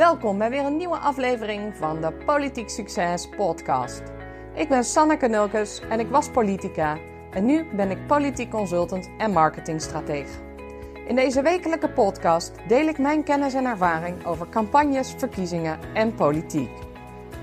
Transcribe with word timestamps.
Welkom 0.00 0.38
bij 0.38 0.50
weer 0.50 0.64
een 0.64 0.76
nieuwe 0.76 0.96
aflevering 0.96 1.76
van 1.76 2.00
de 2.00 2.12
Politiek 2.12 2.68
Succes 2.68 3.28
podcast. 3.28 4.02
Ik 4.54 4.68
ben 4.68 4.84
Sanneke 4.84 5.26
Nulkes 5.26 5.80
en 5.88 6.00
ik 6.00 6.08
was 6.08 6.30
politica 6.30 6.98
en 7.30 7.44
nu 7.44 7.66
ben 7.74 7.90
ik 7.90 8.06
politiek 8.06 8.50
consultant 8.50 9.10
en 9.18 9.32
marketingstratege. 9.32 10.38
In 11.08 11.14
deze 11.14 11.42
wekelijke 11.42 11.90
podcast 11.90 12.52
deel 12.68 12.88
ik 12.88 12.98
mijn 12.98 13.24
kennis 13.24 13.54
en 13.54 13.64
ervaring 13.64 14.26
over 14.26 14.48
campagnes, 14.48 15.14
verkiezingen 15.18 15.78
en 15.94 16.14
politiek. 16.14 16.70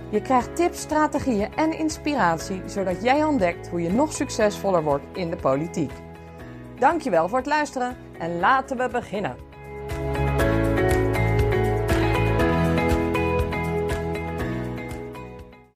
Je 0.09 0.21
krijgt 0.21 0.55
tips, 0.55 0.79
strategieën 0.79 1.55
en 1.55 1.77
inspiratie 1.77 2.61
zodat 2.65 3.03
jij 3.03 3.23
ontdekt 3.23 3.67
hoe 3.67 3.81
je 3.81 3.89
nog 3.89 4.13
succesvoller 4.13 4.83
wordt 4.83 5.05
in 5.13 5.29
de 5.29 5.37
politiek. 5.37 5.91
Dankjewel 6.79 7.29
voor 7.29 7.37
het 7.37 7.47
luisteren 7.47 7.97
en 8.19 8.39
laten 8.39 8.77
we 8.77 8.89
beginnen. 8.89 9.46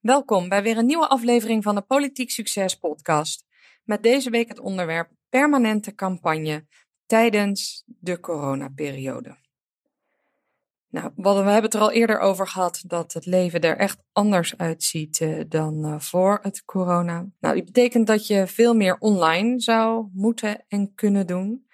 Welkom 0.02 0.50
bij 0.50 0.64
weer 0.64 0.78
een 0.78 0.86
nieuwe 0.86 1.08
aflevering 1.08 1.64
van 1.64 1.76
de 1.76 1.82
Politiek 1.82 2.32
Succes 2.32 2.76
podcast. 2.76 3.46
Met 3.84 4.04
deze 4.04 4.30
week 4.30 4.48
het 4.48 4.60
onderwerp 4.60 5.10
permanente 5.30 5.96
campagne 5.96 6.66
tijdens 7.06 7.84
de 7.86 8.20
coronaperiode. 8.20 9.38
Nou, 10.88 11.12
we 11.16 11.30
hebben 11.30 11.64
het 11.64 11.74
er 11.74 11.80
al 11.80 11.92
eerder 11.92 12.20
over 12.20 12.48
gehad 12.48 12.84
dat 12.88 13.14
het 13.14 13.26
leven 13.26 13.62
er 13.62 13.78
echt 13.78 14.04
anders 14.12 14.58
uitziet 14.58 15.20
uh, 15.20 15.44
dan 15.48 15.86
uh, 15.86 16.00
voor 16.00 16.40
het 16.42 16.66
corona. 16.66 17.26
Nou, 17.40 17.56
die 17.56 17.64
betekent 17.64 18.08
dat 18.08 18.28
je 18.28 18.48
veel 18.48 18.74
meer 18.74 18.98
online 19.00 19.60
zou 19.60 20.10
moeten 20.14 20.66
en 20.68 20.96
kunnen 20.96 21.28
doen. 21.28 21.68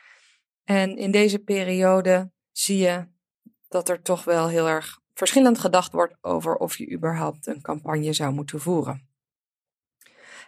En 0.63 0.97
in 0.97 1.11
deze 1.11 1.39
periode 1.39 2.31
zie 2.51 2.77
je 2.77 3.07
dat 3.67 3.89
er 3.89 4.01
toch 4.01 4.23
wel 4.23 4.47
heel 4.47 4.67
erg 4.67 4.99
verschillend 5.17 5.59
gedacht 5.59 5.91
wordt 5.91 6.17
over 6.21 6.55
of 6.55 6.77
je 6.77 6.91
überhaupt 6.91 7.47
een 7.47 7.61
campagne 7.61 8.13
zou 8.13 8.33
moeten 8.33 8.59
voeren. 8.59 9.07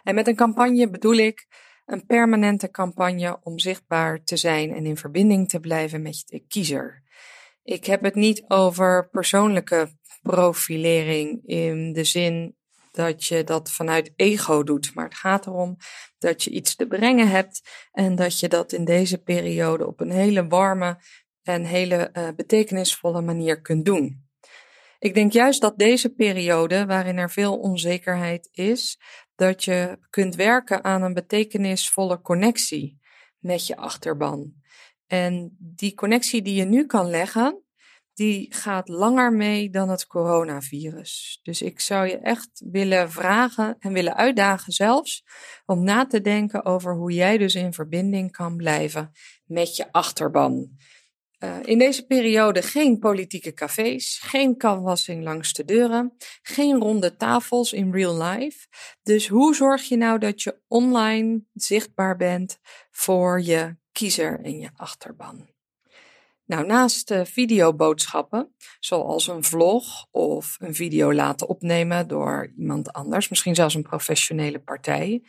En 0.02 0.14
met 0.14 0.28
een 0.28 0.36
campagne 0.36 0.90
bedoel 0.90 1.16
ik 1.16 1.46
een 1.86 2.06
permanente 2.06 2.70
campagne 2.70 3.38
om 3.42 3.58
zichtbaar 3.58 4.22
te 4.24 4.36
zijn 4.36 4.74
en 4.74 4.86
in 4.86 4.96
verbinding 4.96 5.48
te 5.48 5.60
blijven 5.60 6.02
met 6.02 6.22
de 6.26 6.38
kiezer. 6.48 7.02
Ik 7.62 7.84
heb 7.84 8.02
het 8.02 8.14
niet 8.14 8.44
over 8.48 9.08
persoonlijke 9.08 9.98
profilering 10.22 11.46
in 11.46 11.92
de 11.92 12.04
zin 12.04 12.56
dat 12.90 13.24
je 13.24 13.44
dat 13.44 13.70
vanuit 13.70 14.12
ego 14.16 14.62
doet, 14.62 14.94
maar 14.94 15.04
het 15.04 15.14
gaat 15.14 15.46
erom 15.46 15.76
dat 16.18 16.42
je 16.42 16.50
iets 16.50 16.76
te 16.76 16.86
brengen 16.86 17.28
hebt 17.28 17.88
en 17.92 18.14
dat 18.14 18.40
je 18.40 18.48
dat 18.48 18.72
in 18.72 18.84
deze 18.84 19.22
periode 19.22 19.86
op 19.86 20.00
een 20.00 20.10
hele 20.10 20.46
warme 20.46 20.98
en 21.42 21.64
hele 21.64 22.10
uh, 22.12 22.28
betekenisvolle 22.36 23.20
manier 23.20 23.60
kunt 23.60 23.84
doen. 23.84 24.29
Ik 25.00 25.14
denk 25.14 25.32
juist 25.32 25.60
dat 25.60 25.78
deze 25.78 26.08
periode, 26.08 26.86
waarin 26.86 27.18
er 27.18 27.30
veel 27.30 27.58
onzekerheid 27.58 28.48
is, 28.52 29.00
dat 29.34 29.64
je 29.64 29.98
kunt 30.10 30.34
werken 30.34 30.84
aan 30.84 31.02
een 31.02 31.14
betekenisvolle 31.14 32.20
connectie 32.20 32.98
met 33.38 33.66
je 33.66 33.76
achterban. 33.76 34.52
En 35.06 35.56
die 35.58 35.94
connectie 35.94 36.42
die 36.42 36.54
je 36.54 36.64
nu 36.64 36.86
kan 36.86 37.10
leggen, 37.10 37.64
die 38.14 38.54
gaat 38.54 38.88
langer 38.88 39.32
mee 39.32 39.70
dan 39.70 39.88
het 39.88 40.06
coronavirus. 40.06 41.40
Dus 41.42 41.62
ik 41.62 41.80
zou 41.80 42.06
je 42.06 42.18
echt 42.18 42.62
willen 42.70 43.10
vragen 43.10 43.76
en 43.78 43.92
willen 43.92 44.16
uitdagen 44.16 44.72
zelfs 44.72 45.24
om 45.66 45.84
na 45.84 46.06
te 46.06 46.20
denken 46.20 46.64
over 46.64 46.94
hoe 46.94 47.12
jij 47.12 47.38
dus 47.38 47.54
in 47.54 47.72
verbinding 47.72 48.32
kan 48.32 48.56
blijven 48.56 49.10
met 49.44 49.76
je 49.76 49.92
achterban. 49.92 50.70
Uh, 51.44 51.56
in 51.62 51.78
deze 51.78 52.06
periode 52.06 52.62
geen 52.62 52.98
politieke 52.98 53.52
cafés, 53.52 54.20
geen 54.22 54.56
canvassing 54.56 55.22
langs 55.22 55.52
de 55.52 55.64
deuren, 55.64 56.16
geen 56.42 56.78
ronde 56.78 57.16
tafels 57.16 57.72
in 57.72 57.92
real 57.92 58.22
life. 58.22 58.66
Dus 59.02 59.28
hoe 59.28 59.54
zorg 59.54 59.82
je 59.82 59.96
nou 59.96 60.18
dat 60.18 60.42
je 60.42 60.60
online 60.68 61.42
zichtbaar 61.52 62.16
bent 62.16 62.58
voor 62.90 63.42
je 63.42 63.76
kiezer 63.92 64.40
en 64.40 64.58
je 64.58 64.70
achterban? 64.76 65.48
Nou, 66.44 66.66
naast 66.66 67.10
uh, 67.10 67.24
videoboodschappen, 67.24 68.54
zoals 68.78 69.26
een 69.26 69.44
vlog 69.44 70.06
of 70.10 70.56
een 70.58 70.74
video 70.74 71.12
laten 71.12 71.48
opnemen 71.48 72.08
door 72.08 72.52
iemand 72.56 72.92
anders, 72.92 73.28
misschien 73.28 73.54
zelfs 73.54 73.74
een 73.74 73.82
professionele 73.82 74.58
partij, 74.58 75.22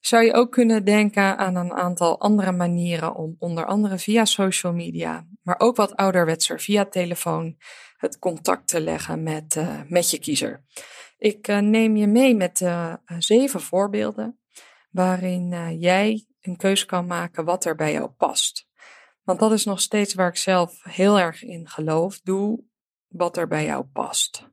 zou 0.00 0.24
je 0.24 0.32
ook 0.32 0.52
kunnen 0.52 0.84
denken 0.84 1.38
aan 1.38 1.56
een 1.56 1.72
aantal 1.72 2.20
andere 2.20 2.52
manieren 2.52 3.14
om 3.14 3.36
onder 3.38 3.66
andere 3.66 3.98
via 3.98 4.24
social 4.24 4.72
media, 4.72 5.26
maar 5.42 5.58
ook 5.58 5.76
wat 5.76 5.96
ouderwetser 5.96 6.60
via 6.60 6.84
telefoon, 6.84 7.56
het 7.96 8.18
contact 8.18 8.68
te 8.68 8.80
leggen 8.80 9.22
met, 9.22 9.54
uh, 9.56 9.80
met 9.88 10.10
je 10.10 10.18
kiezer. 10.18 10.64
Ik 11.18 11.48
uh, 11.48 11.58
neem 11.58 11.96
je 11.96 12.06
mee 12.06 12.34
met 12.34 12.60
uh, 12.60 12.94
zeven 13.18 13.60
voorbeelden 13.60 14.40
waarin 14.90 15.76
jij 15.78 16.26
een 16.40 16.56
keus 16.56 16.84
kan 16.84 17.06
maken 17.06 17.44
wat 17.44 17.64
er 17.64 17.74
bij 17.74 17.92
jou 17.92 18.08
past. 18.08 18.66
Want 19.22 19.38
dat 19.38 19.52
is 19.52 19.64
nog 19.64 19.80
steeds 19.80 20.14
waar 20.14 20.28
ik 20.28 20.36
zelf 20.36 20.82
heel 20.82 21.18
erg 21.18 21.42
in 21.42 21.68
geloof. 21.68 22.20
Doe 22.20 22.64
wat 23.08 23.36
er 23.36 23.48
bij 23.48 23.64
jou 23.64 23.84
past. 23.84 24.48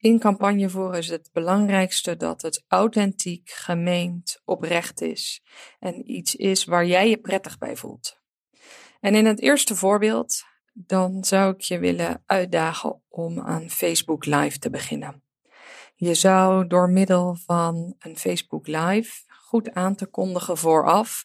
In 0.00 0.18
campagne 0.18 0.68
voeren 0.68 0.98
is 0.98 1.08
het 1.08 1.30
belangrijkste 1.32 2.16
dat 2.16 2.42
het 2.42 2.64
authentiek, 2.68 3.50
gemeend, 3.50 4.40
oprecht 4.44 5.00
is 5.00 5.42
en 5.78 6.10
iets 6.10 6.34
is 6.34 6.64
waar 6.64 6.86
jij 6.86 7.08
je 7.08 7.18
prettig 7.18 7.58
bij 7.58 7.76
voelt. 7.76 8.18
En 9.00 9.14
in 9.14 9.26
het 9.26 9.40
eerste 9.40 9.76
voorbeeld, 9.76 10.42
dan 10.72 11.24
zou 11.24 11.54
ik 11.54 11.60
je 11.60 11.78
willen 11.78 12.22
uitdagen 12.26 13.02
om 13.08 13.40
aan 13.40 13.70
Facebook 13.70 14.24
Live 14.24 14.58
te 14.58 14.70
beginnen. 14.70 15.22
Je 15.94 16.14
zou 16.14 16.66
door 16.66 16.90
middel 16.90 17.36
van 17.44 17.94
een 17.98 18.18
Facebook 18.18 18.66
Live 18.66 19.22
goed 19.28 19.74
aan 19.74 19.94
te 19.94 20.06
kondigen 20.06 20.56
vooraf, 20.56 21.24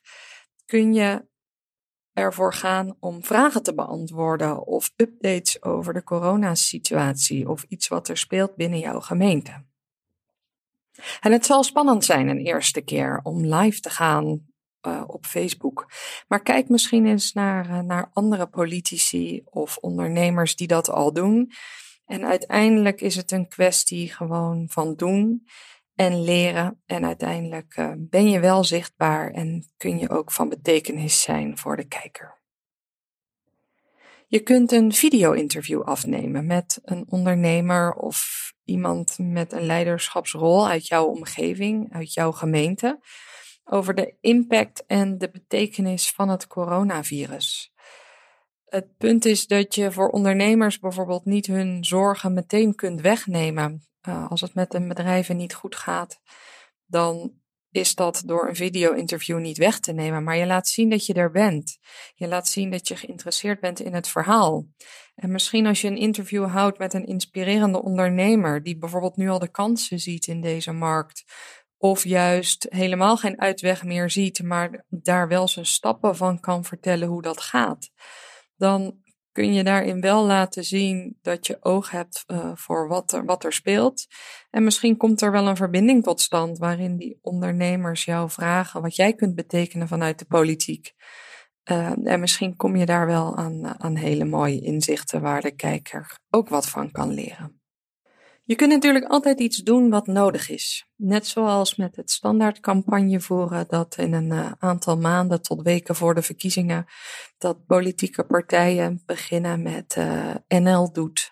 kun 0.66 0.94
je 0.94 1.25
ervoor 2.13 2.53
gaan 2.53 2.96
om 3.00 3.24
vragen 3.24 3.63
te 3.63 3.74
beantwoorden 3.74 4.66
of 4.66 4.91
updates 4.96 5.63
over 5.63 5.94
de 5.94 6.03
coronasituatie 6.03 7.50
of 7.50 7.66
iets 7.68 7.88
wat 7.88 8.07
er 8.07 8.18
speelt 8.18 8.56
binnen 8.56 8.79
jouw 8.79 9.00
gemeente. 9.00 9.63
En 11.19 11.31
het 11.31 11.46
zal 11.46 11.63
spannend 11.63 12.06
zijn 12.06 12.28
een 12.28 12.46
eerste 12.46 12.81
keer 12.81 13.19
om 13.24 13.46
live 13.46 13.79
te 13.79 13.90
gaan 13.90 14.51
uh, 14.88 15.03
op 15.07 15.25
Facebook. 15.25 15.91
Maar 16.28 16.41
kijk 16.41 16.69
misschien 16.69 17.06
eens 17.06 17.34
naar, 17.34 17.69
uh, 17.69 17.79
naar 17.79 18.09
andere 18.13 18.47
politici 18.47 19.41
of 19.45 19.78
ondernemers 19.78 20.56
die 20.56 20.68
dat 20.68 20.90
al 20.90 21.13
doen. 21.13 21.51
En 22.06 22.25
uiteindelijk 22.25 23.01
is 23.01 23.16
het 23.16 23.31
een 23.31 23.47
kwestie 23.47 24.13
gewoon 24.13 24.68
van 24.69 24.95
doen 24.95 25.47
en 25.95 26.23
leren. 26.23 26.81
En 26.85 27.05
uiteindelijk 27.05 27.77
uh, 27.77 27.91
ben 27.97 28.29
je 28.29 28.39
wel 28.39 28.63
zichtbaar 28.63 29.31
en 29.31 29.71
kun 29.77 29.99
je 29.99 30.09
ook 30.09 30.31
van 30.31 30.49
betekenis 30.49 31.21
zijn 31.21 31.57
voor 31.57 31.75
de 31.75 31.87
kijker. 31.87 32.41
Je 34.27 34.39
kunt 34.39 34.71
een 34.71 34.93
video-interview 34.93 35.81
afnemen 35.81 36.45
met 36.45 36.79
een 36.83 37.05
ondernemer 37.09 37.93
of 37.93 38.51
iemand 38.63 39.17
met 39.19 39.51
een 39.51 39.65
leiderschapsrol 39.65 40.67
uit 40.67 40.87
jouw 40.87 41.05
omgeving, 41.05 41.93
uit 41.93 42.13
jouw 42.13 42.31
gemeente, 42.31 42.99
over 43.63 43.95
de 43.95 44.15
impact 44.21 44.85
en 44.85 45.17
de 45.17 45.29
betekenis 45.29 46.11
van 46.11 46.29
het 46.29 46.47
coronavirus. 46.47 47.72
Het 48.73 48.97
punt 48.97 49.25
is 49.25 49.47
dat 49.47 49.75
je 49.75 49.91
voor 49.91 50.09
ondernemers 50.09 50.79
bijvoorbeeld 50.79 51.25
niet 51.25 51.45
hun 51.45 51.85
zorgen 51.85 52.34
meteen 52.34 52.75
kunt 52.75 53.01
wegnemen 53.01 53.88
uh, 54.07 54.29
als 54.29 54.41
het 54.41 54.53
met 54.53 54.73
een 54.73 54.88
bedrijven 54.88 55.38
niet 55.38 55.53
goed 55.53 55.75
gaat, 55.75 56.19
dan 56.85 57.33
is 57.72 57.95
dat 57.95 58.23
door 58.25 58.47
een 58.47 58.56
video-interview 58.56 59.39
niet 59.39 59.57
weg 59.57 59.79
te 59.79 59.91
nemen. 59.91 60.23
Maar 60.23 60.38
je 60.38 60.45
laat 60.45 60.67
zien 60.67 60.89
dat 60.89 61.06
je 61.06 61.13
er 61.13 61.31
bent. 61.31 61.78
Je 62.16 62.28
laat 62.28 62.47
zien 62.47 62.72
dat 62.72 62.88
je 62.88 62.95
geïnteresseerd 62.95 63.59
bent 63.59 63.79
in 63.79 63.94
het 63.94 64.07
verhaal. 64.07 64.66
En 65.15 65.31
misschien 65.31 65.68
als 65.68 65.81
je 65.81 65.88
een 65.88 65.97
interview 65.97 66.47
houdt 66.47 66.77
met 66.77 66.94
een 66.94 67.06
inspirerende 67.06 67.81
ondernemer, 67.81 68.63
die 68.63 68.77
bijvoorbeeld 68.77 69.18
nu 69.18 69.30
al 69.30 69.39
de 69.39 69.51
kansen 69.51 70.00
ziet 70.00 70.27
in 70.27 70.42
deze 70.42 70.71
markt. 70.71 71.24
Of 71.77 72.03
juist 72.03 72.65
helemaal 72.69 73.18
geen 73.18 73.42
uitweg 73.42 73.83
meer 73.83 74.09
ziet, 74.09 74.44
maar 74.44 74.86
daar 74.89 75.27
wel 75.27 75.47
zijn 75.47 75.65
stappen 75.65 76.15
van 76.15 76.39
kan 76.39 76.63
vertellen 76.63 77.07
hoe 77.07 77.21
dat 77.21 77.42
gaat. 77.42 77.89
Dan 78.63 79.01
kun 79.31 79.54
je 79.54 79.63
daarin 79.63 80.01
wel 80.01 80.25
laten 80.25 80.63
zien 80.63 81.18
dat 81.21 81.48
je 81.48 81.57
oog 81.60 81.92
hebt 81.92 82.24
uh, 82.27 82.51
voor 82.54 82.88
wat 82.88 83.12
er, 83.12 83.25
wat 83.25 83.44
er 83.44 83.54
speelt. 83.54 84.06
En 84.50 84.63
misschien 84.63 84.98
komt 84.98 85.21
er 85.21 85.31
wel 85.31 85.48
een 85.48 85.56
verbinding 85.56 86.04
tot 86.04 86.21
stand 86.21 86.57
waarin 86.57 86.98
die 86.98 87.19
ondernemers 87.21 88.06
jou 88.06 88.30
vragen 88.30 88.81
wat 88.81 88.95
jij 88.95 89.13
kunt 89.13 89.36
betekenen 89.36 89.88
vanuit 89.88 90.19
de 90.19 90.25
politiek. 90.25 90.94
Uh, 91.71 92.07
en 92.07 92.19
misschien 92.19 92.56
kom 92.56 92.75
je 92.75 92.86
daar 92.86 93.06
wel 93.06 93.38
aan, 93.38 93.80
aan 93.81 93.95
hele 93.95 94.25
mooie 94.25 94.62
inzichten 94.62 95.21
waar 95.21 95.42
de 95.42 95.56
kijker 95.56 96.18
ook 96.30 96.50
wat 96.50 96.69
van 96.69 96.92
kan 96.92 97.13
leren. 97.13 97.62
Je 98.45 98.56
kunt 98.56 98.72
natuurlijk 98.72 99.06
altijd 99.06 99.40
iets 99.40 99.57
doen 99.57 99.90
wat 99.90 100.07
nodig 100.07 100.50
is. 100.50 100.88
Net 100.95 101.28
zoals 101.28 101.75
met 101.75 101.95
het 101.95 102.12
standaard 102.12 102.60
campagne 102.60 103.19
voeren 103.19 103.66
dat 103.68 103.98
in 103.98 104.13
een 104.13 104.31
uh, 104.31 104.51
aantal 104.60 104.98
maanden 104.98 105.42
tot 105.42 105.62
weken 105.62 105.95
voor 105.95 106.16
de 106.16 106.22
verkiezingen 106.22 106.86
dat 107.38 107.66
politieke 107.66 108.24
partijen 108.24 109.04
beginnen 109.06 109.62
met 109.62 109.95
uh, 109.98 110.36
NL 110.48 110.92
doet. 110.92 111.31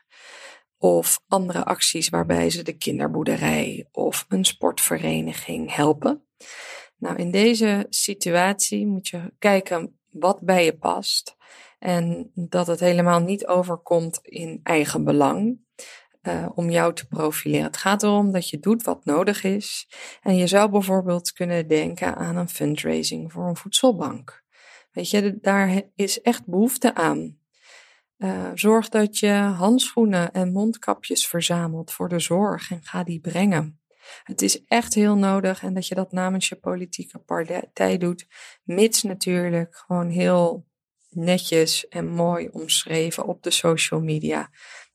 of 0.78 1.20
andere 1.28 1.64
acties 1.66 2.10
waarbij 2.10 2.50
ze 2.50 2.64
de 2.64 2.78
kinderboerderij 2.78 3.88
of 3.92 4.26
een 4.28 4.46
sportvereniging 4.46 5.76
helpen. 5.76 6.26
Nou, 6.98 7.16
in 7.16 7.32
deze 7.32 7.86
situatie 7.90 8.88
moet 8.88 9.08
je 9.08 9.34
kijken 9.40 10.00
wat 10.10 10.42
bij 10.42 10.66
je 10.66 10.78
past 10.78 11.36
en 11.80 12.32
dat 12.34 12.68
het 12.68 12.80
helemaal 12.80 13.20
niet 13.20 13.48
overkomt 13.48 14.20
in 14.22 14.60
eigen 14.64 15.04
belang. 15.04 15.60
Uh, 16.28 16.50
om 16.56 16.70
jou 16.70 16.94
te 16.94 17.08
profileren. 17.08 17.66
Het 17.66 17.78
gaat 17.78 18.04
erom 18.04 18.32
dat 18.32 18.50
je 18.50 18.60
doet 18.60 18.84
wat 18.84 19.06
nodig 19.06 19.44
is. 19.44 19.88
En 20.22 20.36
je 20.36 20.48
zou 20.48 20.70
bijvoorbeeld 20.70 21.32
kunnen 21.32 21.68
denken 21.68 22.16
aan 22.16 22.36
een 22.36 22.50
fundraising 22.50 23.32
voor 23.32 23.48
een 23.48 23.56
voedselbank. 23.56 24.44
Weet 24.92 25.10
je, 25.10 25.38
daar 25.42 25.82
is 25.96 26.22
echt 26.22 26.46
behoefte 26.46 26.96
aan. 26.96 27.40
Uh, 28.18 28.52
zorg 28.54 28.90
dat 28.90 29.18
je 29.20 29.32
handschoenen 29.32 30.32
en 30.32 30.52
mondkapjes 30.52 31.28
verzamelt 31.28 31.92
voor 31.92 32.10
de 32.10 32.20
zorg 32.20 32.72
en 32.72 32.84
ga 32.84 33.04
die 33.04 33.20
brengen. 33.20 33.82
Het 34.24 34.42
is 34.42 34.64
echt 34.66 34.94
heel 34.94 35.16
nodig 35.16 35.64
en 35.64 35.74
dat 35.74 35.88
je 35.88 35.96
dat 35.96 36.12
namens 36.12 36.50
je 36.50 36.56
politieke 36.56 37.20
partij 37.20 37.98
doet, 37.98 38.28
mits 38.64 39.04
natuurlijk 39.04 39.76
gewoon 39.76 40.10
heel 40.10 40.66
netjes 41.10 41.88
en 41.88 42.08
mooi 42.08 42.50
omschreven 42.52 43.26
op 43.26 43.44
de 43.44 43.52
social 43.52 44.02
media. 44.02 44.50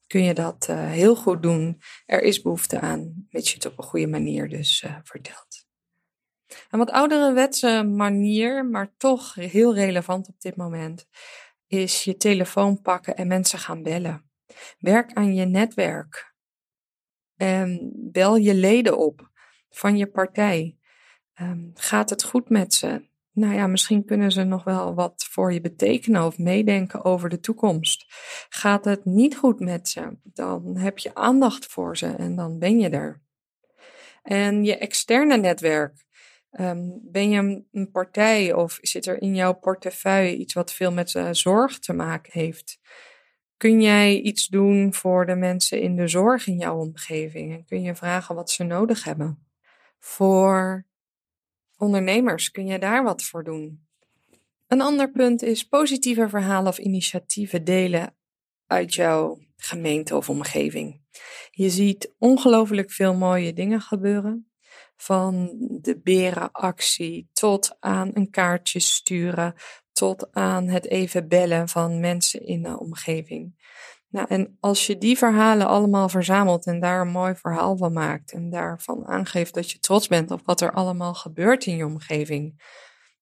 Kun 0.06 0.22
je 0.22 0.34
dat 0.34 0.66
uh, 0.70 0.90
heel 0.90 1.16
goed 1.16 1.42
doen. 1.42 1.80
Er 2.06 2.22
is 2.22 2.42
behoefte 2.42 2.80
aan, 2.80 3.26
mits 3.30 3.48
je 3.50 3.54
het 3.54 3.66
op 3.66 3.78
een 3.78 3.84
goede 3.84 4.06
manier 4.06 4.48
dus 4.48 4.82
uh, 4.82 4.96
vertelt. 5.02 5.66
Een 6.70 6.78
wat 6.78 6.90
oudere 6.90 7.32
wetse 7.32 7.82
manier, 7.82 8.66
maar 8.66 8.94
toch 8.96 9.34
heel 9.34 9.74
relevant 9.74 10.28
op 10.28 10.40
dit 10.40 10.56
moment, 10.56 11.06
is 11.66 12.04
je 12.04 12.16
telefoon 12.16 12.80
pakken 12.80 13.16
en 13.16 13.26
mensen 13.26 13.58
gaan 13.58 13.82
bellen. 13.82 14.30
Werk 14.78 15.12
aan 15.12 15.34
je 15.34 15.44
netwerk. 15.44 16.34
En 17.36 17.92
bel 17.94 18.36
je 18.36 18.54
leden 18.54 18.98
op 18.98 19.30
van 19.68 19.96
je 19.96 20.06
partij. 20.06 20.78
Um, 21.40 21.70
gaat 21.74 22.10
het 22.10 22.24
goed 22.24 22.48
met 22.48 22.74
ze? 22.74 23.08
Nou 23.36 23.54
ja, 23.54 23.66
misschien 23.66 24.04
kunnen 24.04 24.32
ze 24.32 24.44
nog 24.44 24.64
wel 24.64 24.94
wat 24.94 25.26
voor 25.30 25.52
je 25.52 25.60
betekenen 25.60 26.26
of 26.26 26.38
meedenken 26.38 27.04
over 27.04 27.28
de 27.28 27.40
toekomst. 27.40 28.04
Gaat 28.48 28.84
het 28.84 29.04
niet 29.04 29.36
goed 29.36 29.60
met 29.60 29.88
ze? 29.88 30.16
Dan 30.22 30.76
heb 30.76 30.98
je 30.98 31.14
aandacht 31.14 31.66
voor 31.66 31.96
ze 31.96 32.06
en 32.06 32.36
dan 32.36 32.58
ben 32.58 32.78
je 32.78 32.88
er. 32.88 33.22
En 34.22 34.64
je 34.64 34.78
externe 34.78 35.36
netwerk. 35.36 36.04
Um, 36.50 37.00
ben 37.02 37.30
je 37.30 37.64
een 37.72 37.90
partij 37.90 38.52
of 38.52 38.78
zit 38.80 39.06
er 39.06 39.22
in 39.22 39.34
jouw 39.34 39.52
portefeuille 39.52 40.36
iets 40.36 40.54
wat 40.54 40.72
veel 40.72 40.92
met 40.92 41.14
uh, 41.14 41.28
zorg 41.30 41.78
te 41.78 41.92
maken 41.92 42.32
heeft? 42.32 42.80
Kun 43.56 43.82
jij 43.82 44.20
iets 44.20 44.46
doen 44.46 44.94
voor 44.94 45.26
de 45.26 45.36
mensen 45.36 45.80
in 45.80 45.96
de 45.96 46.08
zorg 46.08 46.46
in 46.46 46.58
jouw 46.58 46.78
omgeving? 46.78 47.52
En 47.52 47.64
kun 47.64 47.82
je 47.82 47.94
vragen 47.94 48.34
wat 48.34 48.50
ze 48.50 48.64
nodig 48.64 49.04
hebben? 49.04 49.46
Voor 49.98 50.86
ondernemers, 51.76 52.50
kun 52.50 52.66
je 52.66 52.78
daar 52.78 53.02
wat 53.02 53.22
voor 53.22 53.44
doen? 53.44 53.86
Een 54.66 54.80
ander 54.80 55.10
punt 55.10 55.42
is 55.42 55.68
positieve 55.68 56.28
verhalen 56.28 56.68
of 56.68 56.78
initiatieven 56.78 57.64
delen 57.64 58.16
uit 58.66 58.94
jouw 58.94 59.38
gemeente 59.56 60.16
of 60.16 60.28
omgeving. 60.30 61.00
Je 61.50 61.70
ziet 61.70 62.14
ongelooflijk 62.18 62.90
veel 62.90 63.14
mooie 63.14 63.52
dingen 63.52 63.80
gebeuren. 63.80 64.50
Van 64.96 65.56
de 65.80 66.00
berenactie 66.00 67.28
tot 67.32 67.76
aan 67.80 68.10
een 68.14 68.30
kaartje 68.30 68.80
sturen, 68.80 69.54
tot 69.92 70.32
aan 70.32 70.68
het 70.68 70.86
even 70.86 71.28
bellen 71.28 71.68
van 71.68 72.00
mensen 72.00 72.46
in 72.46 72.62
de 72.62 72.78
omgeving. 72.78 73.54
Nou, 74.08 74.26
en 74.28 74.56
als 74.60 74.86
je 74.86 74.98
die 74.98 75.18
verhalen 75.18 75.66
allemaal 75.66 76.08
verzamelt 76.08 76.66
en 76.66 76.80
daar 76.80 77.00
een 77.00 77.08
mooi 77.08 77.34
verhaal 77.34 77.76
van 77.76 77.92
maakt 77.92 78.32
en 78.32 78.50
daarvan 78.50 79.06
aangeeft 79.06 79.54
dat 79.54 79.70
je 79.70 79.78
trots 79.78 80.08
bent 80.08 80.30
op 80.30 80.40
wat 80.44 80.60
er 80.60 80.72
allemaal 80.72 81.14
gebeurt 81.14 81.66
in 81.66 81.76
je 81.76 81.86
omgeving, 81.86 82.62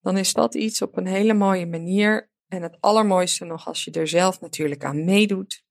dan 0.01 0.17
is 0.17 0.33
dat 0.33 0.55
iets 0.55 0.83
op 0.83 0.97
een 0.97 1.07
hele 1.07 1.35
mooie 1.35 1.67
manier. 1.67 2.33
En 2.49 2.63
het 2.63 2.77
allermooiste 2.81 3.45
nog 3.45 3.67
als 3.67 3.85
je 3.85 3.91
er 3.91 4.09
zelf 4.09 4.41
natuurlijk 4.41 4.85
aan 4.85 5.05
meedoet, 5.05 5.65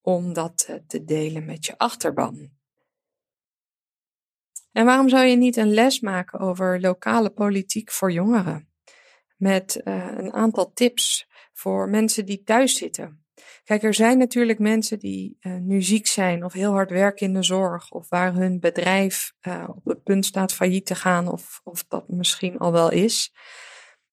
om 0.00 0.32
dat 0.32 0.80
te 0.86 1.04
delen 1.04 1.44
met 1.44 1.66
je 1.66 1.78
achterban. 1.78 2.50
En 4.72 4.84
waarom 4.84 5.08
zou 5.08 5.24
je 5.24 5.36
niet 5.36 5.56
een 5.56 5.74
les 5.74 6.00
maken 6.00 6.38
over 6.38 6.80
lokale 6.80 7.30
politiek 7.30 7.90
voor 7.90 8.12
jongeren? 8.12 8.68
Met 9.36 9.80
uh, 9.84 10.12
een 10.16 10.32
aantal 10.32 10.72
tips 10.72 11.28
voor 11.52 11.88
mensen 11.88 12.26
die 12.26 12.42
thuis 12.42 12.76
zitten. 12.76 13.26
Kijk, 13.64 13.82
er 13.82 13.94
zijn 13.94 14.18
natuurlijk 14.18 14.58
mensen 14.58 14.98
die 14.98 15.36
uh, 15.40 15.54
nu 15.54 15.82
ziek 15.82 16.06
zijn 16.06 16.44
of 16.44 16.52
heel 16.52 16.72
hard 16.72 16.90
werken 16.90 17.26
in 17.26 17.34
de 17.34 17.42
zorg 17.42 17.90
of 17.90 18.08
waar 18.08 18.34
hun 18.34 18.60
bedrijf 18.60 19.32
uh, 19.42 19.68
op 19.68 19.84
het 19.84 20.02
punt 20.02 20.26
staat 20.26 20.52
failliet 20.52 20.86
te 20.86 20.94
gaan 20.94 21.28
of, 21.28 21.60
of 21.64 21.84
dat 21.88 22.08
misschien 22.08 22.58
al 22.58 22.72
wel 22.72 22.90
is. 22.90 23.32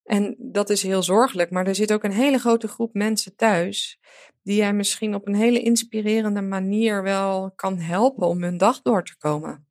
En 0.04 0.36
dat 0.38 0.70
is 0.70 0.84
heel 0.84 1.04
zorgelijk, 1.04 1.52
maar 1.52 1.68
er 1.68 1.76
zit 1.76 1.94
ook 1.94 2.04
een 2.04 2.12
hele 2.12 2.38
grote 2.38 2.68
groep 2.68 2.94
mensen 2.94 3.36
thuis 3.36 4.00
die 4.44 4.56
jij 4.56 4.74
misschien 4.74 5.16
op 5.16 5.28
een 5.28 5.36
hele 5.36 5.62
inspirerende 5.62 6.42
manier 6.42 7.04
wel 7.04 7.52
kan 7.56 7.78
helpen 7.80 8.28
om 8.28 8.44
hun 8.44 8.58
dag 8.58 8.82
door 8.82 9.04
te 9.04 9.18
komen. 9.18 9.68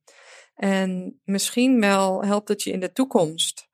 En 0.55 1.19
misschien 1.23 1.79
wel 1.79 2.23
helpt 2.23 2.47
het 2.47 2.63
je 2.63 2.71
in 2.71 2.79
de 2.79 2.91
toekomst 2.91 3.69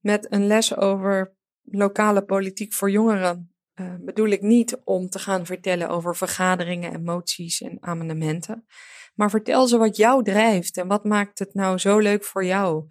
met 0.00 0.32
een 0.32 0.46
les 0.46 0.76
over 0.76 1.34
lokale 1.62 2.24
politiek 2.24 2.72
voor 2.72 2.90
jongeren 2.90 3.53
uh, 3.74 3.94
bedoel 4.00 4.28
ik 4.28 4.42
niet 4.42 4.80
om 4.84 5.08
te 5.08 5.18
gaan 5.18 5.46
vertellen 5.46 5.88
over 5.88 6.16
vergaderingen 6.16 6.92
en 6.92 7.04
moties 7.04 7.60
en 7.60 7.76
amendementen. 7.80 8.66
Maar 9.14 9.30
vertel 9.30 9.66
ze 9.66 9.78
wat 9.78 9.96
jou 9.96 10.24
drijft 10.24 10.76
en 10.76 10.86
wat 10.86 11.04
maakt 11.04 11.38
het 11.38 11.54
nou 11.54 11.78
zo 11.78 11.98
leuk 11.98 12.24
voor 12.24 12.44
jou? 12.44 12.86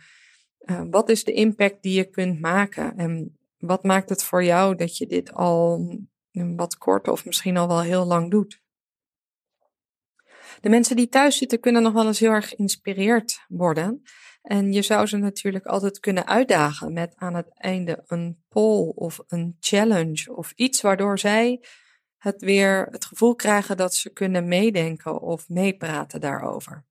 Uh, 0.59 0.81
wat 0.89 1.09
is 1.09 1.24
de 1.24 1.33
impact 1.33 1.81
die 1.81 1.94
je 1.94 2.09
kunt 2.09 2.39
maken? 2.39 2.97
En 2.97 3.38
wat 3.57 3.83
maakt 3.83 4.09
het 4.09 4.24
voor 4.24 4.44
jou 4.44 4.75
dat 4.75 4.97
je 4.97 5.07
dit 5.07 5.33
al 5.33 5.88
wat 6.56 6.77
kort 6.77 7.07
of 7.07 7.25
misschien 7.25 7.57
al 7.57 7.68
wel 7.68 7.81
heel 7.81 8.06
lang 8.06 8.31
doet? 8.31 8.62
De 10.62 10.69
mensen 10.69 10.95
die 10.95 11.09
thuis 11.09 11.38
zitten 11.38 11.59
kunnen 11.59 11.81
nog 11.81 11.94
wel 11.94 12.06
eens 12.06 12.19
heel 12.19 12.31
erg 12.31 12.50
geïnspireerd 12.50 13.45
worden. 13.47 14.01
En 14.44 14.74
je 14.74 14.81
zou 14.81 15.06
ze 15.06 15.18
natuurlijk 15.18 15.66
altijd 15.66 16.00
kunnen 16.00 16.28
uitdagen 16.28 16.94
met 16.94 17.13
aan 17.16 17.36
het 17.36 17.48
einde 17.54 18.04
een 18.07 18.44
poll 18.50 18.92
of 18.95 19.24
een 19.28 19.57
challenge 19.60 20.36
of 20.36 20.51
iets 20.56 20.81
waardoor 20.81 21.19
zij 21.19 21.63
het 22.18 22.42
weer 22.42 22.88
het 22.92 23.06
gevoel 23.06 23.36
krijgen 23.36 23.78
dat 23.78 23.95
ze 23.95 24.09
kunnen 24.09 24.47
meedenken 24.47 25.21
of 25.21 25.50
meepraten 25.50 26.21
daarover. 26.21 26.85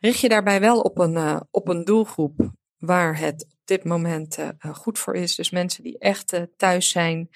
Richt 0.00 0.20
je 0.20 0.28
daarbij 0.28 0.60
wel 0.60 0.80
op 0.80 0.98
een, 0.98 1.14
uh, 1.14 1.40
op 1.50 1.68
een 1.68 1.84
doelgroep 1.84 2.52
waar 2.78 3.18
het 3.18 3.44
op 3.44 3.58
dit 3.64 3.84
moment 3.84 4.38
uh, 4.38 4.48
goed 4.74 4.98
voor 4.98 5.14
is. 5.14 5.34
Dus 5.34 5.50
mensen 5.50 5.82
die 5.82 5.98
echt 5.98 6.46
thuis 6.56 6.90
zijn. 6.90 7.28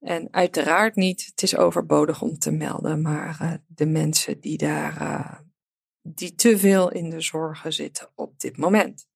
En 0.00 0.28
uiteraard 0.30 0.94
niet, 0.94 1.26
het 1.26 1.42
is 1.42 1.56
overbodig 1.56 2.22
om 2.22 2.38
te 2.38 2.50
melden, 2.50 3.02
maar 3.02 3.58
de 3.66 3.86
mensen 3.86 4.40
die 4.40 4.58
daar 4.58 5.44
die 6.02 6.34
te 6.34 6.58
veel 6.58 6.90
in 6.90 7.10
de 7.10 7.20
zorgen 7.20 7.72
zitten 7.72 8.08
op 8.14 8.40
dit 8.40 8.56
moment. 8.56 9.06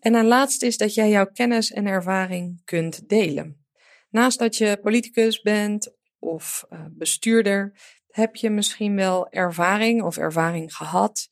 En 0.00 0.14
een 0.14 0.26
laatste 0.26 0.66
is 0.66 0.76
dat 0.76 0.94
jij 0.94 1.08
jouw 1.08 1.26
kennis 1.26 1.72
en 1.72 1.86
ervaring 1.86 2.64
kunt 2.64 3.08
delen. 3.08 3.66
Naast 4.10 4.38
dat 4.38 4.56
je 4.56 4.78
politicus 4.82 5.40
bent 5.40 5.94
of 6.18 6.66
uh, 6.70 6.84
bestuurder, 6.90 7.78
heb 8.10 8.36
je 8.36 8.50
misschien 8.50 8.96
wel 8.96 9.30
ervaring 9.30 10.02
of 10.02 10.16
ervaring 10.16 10.74
gehad 10.74 11.28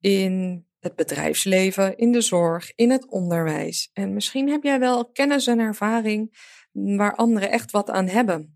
in 0.00 0.66
het 0.78 0.94
bedrijfsleven, 0.94 1.96
in 1.96 2.12
de 2.12 2.20
zorg, 2.20 2.72
in 2.74 2.90
het 2.90 3.06
onderwijs. 3.06 3.90
En 3.92 4.14
misschien 4.14 4.48
heb 4.48 4.62
jij 4.62 4.78
wel 4.78 5.10
kennis 5.10 5.46
en 5.46 5.58
ervaring 5.58 6.38
waar 6.72 7.14
anderen 7.14 7.50
echt 7.50 7.70
wat 7.70 7.90
aan 7.90 8.08
hebben 8.08 8.55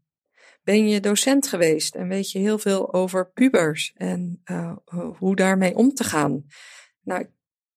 ben 0.71 0.89
je 0.89 1.01
docent 1.01 1.47
geweest 1.47 1.95
en 1.95 2.09
weet 2.09 2.31
je 2.31 2.39
heel 2.39 2.59
veel 2.59 2.93
over 2.93 3.31
pubers 3.31 3.93
en 3.97 4.43
uh, 4.45 4.77
hoe 5.19 5.37
daarmee 5.37 5.77
om 5.77 5.95
te 5.95 6.05
gaan. 6.05 6.45
Nou, 7.03 7.21
ik 7.21 7.31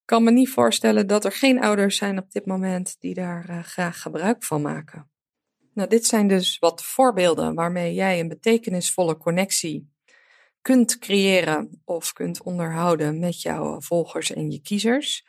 kan 0.04 0.24
me 0.24 0.30
niet 0.30 0.48
voorstellen 0.48 1.06
dat 1.06 1.24
er 1.24 1.32
geen 1.32 1.60
ouders 1.60 1.96
zijn 1.96 2.18
op 2.18 2.30
dit 2.30 2.46
moment 2.46 2.96
die 3.00 3.14
daar 3.14 3.50
uh, 3.50 3.62
graag 3.62 4.00
gebruik 4.00 4.44
van 4.44 4.62
maken. 4.62 5.10
Nou, 5.72 5.88
dit 5.88 6.06
zijn 6.06 6.28
dus 6.28 6.58
wat 6.58 6.84
voorbeelden 6.84 7.54
waarmee 7.54 7.94
jij 7.94 8.20
een 8.20 8.28
betekenisvolle 8.28 9.16
connectie 9.16 9.92
kunt 10.62 10.98
creëren 10.98 11.82
of 11.84 12.12
kunt 12.12 12.42
onderhouden 12.42 13.18
met 13.18 13.42
jouw 13.42 13.80
volgers 13.80 14.32
en 14.32 14.50
je 14.50 14.60
kiezers. 14.60 15.26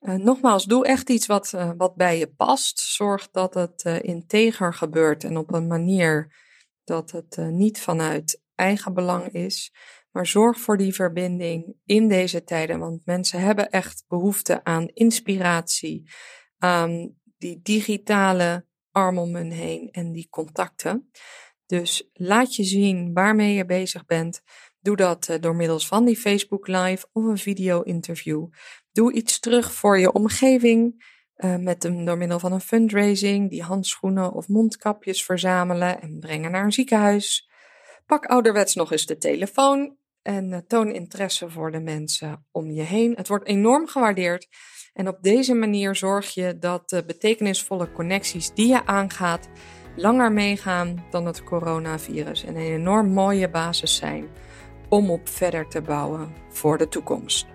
Uh, 0.00 0.14
nogmaals, 0.14 0.64
doe 0.64 0.86
echt 0.86 1.10
iets 1.10 1.26
wat, 1.26 1.50
wat 1.76 1.94
bij 1.94 2.18
je 2.18 2.32
past. 2.32 2.80
Zorg 2.80 3.30
dat 3.30 3.54
het 3.54 3.84
uh, 3.86 4.02
integer 4.02 4.74
gebeurt 4.74 5.24
en 5.24 5.36
op 5.36 5.52
een 5.52 5.66
manier 5.66 6.42
dat 6.84 7.10
het 7.10 7.36
uh, 7.36 7.48
niet 7.48 7.80
vanuit 7.80 8.42
eigen 8.54 8.94
belang 8.94 9.28
is, 9.28 9.72
maar 10.10 10.26
zorg 10.26 10.60
voor 10.60 10.76
die 10.76 10.94
verbinding 10.94 11.76
in 11.84 12.08
deze 12.08 12.44
tijden, 12.44 12.78
want 12.78 13.00
mensen 13.04 13.40
hebben 13.40 13.70
echt 13.70 14.04
behoefte 14.08 14.64
aan 14.64 14.88
inspiratie, 14.88 16.10
aan 16.58 17.14
die 17.38 17.60
digitale 17.62 18.66
arm 18.90 19.18
om 19.18 19.34
hun 19.34 19.50
heen 19.50 19.88
en 19.90 20.12
die 20.12 20.28
contacten. 20.30 21.10
Dus 21.66 22.10
laat 22.12 22.54
je 22.54 22.64
zien 22.64 23.12
waarmee 23.12 23.54
je 23.54 23.64
bezig 23.64 24.06
bent. 24.06 24.42
Doe 24.80 24.96
dat 24.96 25.28
eh, 25.28 25.40
door 25.40 25.56
middels 25.56 25.86
van 25.86 26.04
die 26.04 26.16
Facebook 26.16 26.66
Live 26.66 27.06
of 27.12 27.24
een 27.24 27.38
video-interview. 27.38 28.46
Doe 28.92 29.12
iets 29.12 29.40
terug 29.40 29.72
voor 29.72 29.98
je 29.98 30.12
omgeving. 30.12 31.12
Uh, 31.44 31.56
met 31.56 31.84
een, 31.84 32.04
door 32.04 32.18
middel 32.18 32.38
van 32.38 32.52
een 32.52 32.60
fundraising, 32.60 33.50
die 33.50 33.62
handschoenen 33.62 34.32
of 34.32 34.48
mondkapjes 34.48 35.24
verzamelen 35.24 36.00
en 36.00 36.18
brengen 36.20 36.50
naar 36.50 36.64
een 36.64 36.72
ziekenhuis. 36.72 37.48
Pak 38.06 38.26
ouderwets 38.26 38.74
nog 38.74 38.92
eens 38.92 39.06
de 39.06 39.16
telefoon 39.16 39.96
en 40.22 40.50
uh, 40.50 40.58
toon 40.66 40.92
interesse 40.92 41.50
voor 41.50 41.70
de 41.70 41.80
mensen 41.80 42.46
om 42.50 42.70
je 42.70 42.82
heen. 42.82 43.14
Het 43.16 43.28
wordt 43.28 43.46
enorm 43.46 43.86
gewaardeerd. 43.86 44.48
En 44.92 45.08
op 45.08 45.18
deze 45.20 45.54
manier 45.54 45.96
zorg 45.96 46.34
je 46.34 46.58
dat 46.58 46.88
de 46.88 47.04
betekenisvolle 47.04 47.92
connecties 47.92 48.54
die 48.54 48.68
je 48.68 48.86
aangaat 48.86 49.48
langer 49.96 50.32
meegaan 50.32 51.04
dan 51.10 51.26
het 51.26 51.44
coronavirus 51.44 52.44
en 52.44 52.56
een 52.56 52.72
enorm 52.72 53.08
mooie 53.08 53.50
basis 53.50 53.96
zijn 53.96 54.28
om 54.88 55.10
op 55.10 55.28
verder 55.28 55.68
te 55.68 55.80
bouwen 55.80 56.34
voor 56.48 56.78
de 56.78 56.88
toekomst. 56.88 57.53